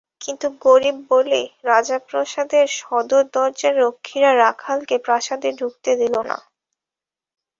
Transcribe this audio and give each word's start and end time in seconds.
কিন্তু 0.21 0.47
গরিব 0.61 0.97
বলে 1.11 1.39
রাজপ্রাসাদের 1.63 2.65
সদর 2.79 3.23
দরজার 3.33 3.73
রক্ষীরা 3.83 4.31
রাখালকে 4.43 4.95
প্রাসাদে 5.05 5.49
ঢুকতে 5.59 5.91
দিল 6.01 6.15
না। 6.29 6.37